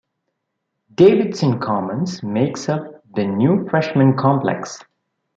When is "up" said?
2.69-3.03